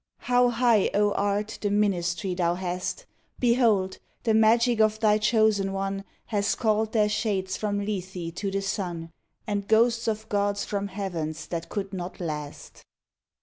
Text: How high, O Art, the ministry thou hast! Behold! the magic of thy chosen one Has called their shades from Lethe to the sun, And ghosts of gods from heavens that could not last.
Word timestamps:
How 0.21 0.49
high, 0.49 0.89
O 0.95 1.11
Art, 1.13 1.59
the 1.61 1.69
ministry 1.69 2.33
thou 2.33 2.55
hast! 2.55 3.05
Behold! 3.39 3.99
the 4.23 4.33
magic 4.33 4.81
of 4.81 4.99
thy 4.99 5.19
chosen 5.19 5.73
one 5.73 6.05
Has 6.25 6.55
called 6.55 6.91
their 6.93 7.07
shades 7.07 7.55
from 7.55 7.85
Lethe 7.85 8.33
to 8.33 8.49
the 8.49 8.63
sun, 8.63 9.11
And 9.45 9.67
ghosts 9.67 10.07
of 10.07 10.27
gods 10.27 10.65
from 10.65 10.87
heavens 10.87 11.45
that 11.49 11.69
could 11.69 11.93
not 11.93 12.19
last. 12.19 12.83